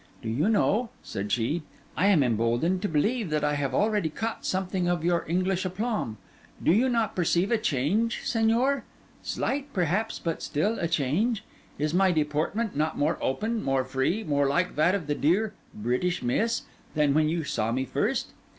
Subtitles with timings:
[0.23, 1.61] 'Do you know,' said she,
[1.95, 6.17] 'I am emboldened to believe that I have already caught something of your English aplomb?
[6.63, 8.81] Do you not perceive a change, Señor?
[9.21, 11.43] Slight, perhaps, but still a change?
[11.77, 16.23] Is my deportment not more open, more free, more like that of the dear "British
[16.23, 16.63] Miss"
[16.95, 18.31] than when you saw me first?